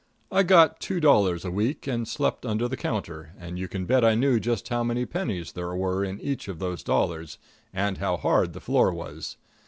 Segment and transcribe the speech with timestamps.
[0.31, 4.03] I got two dollars a week, and slept under the counter, and you can bet
[4.03, 7.37] I knew just how many pennies there were in each of those dollars,
[7.71, 9.37] and how hard the floor was.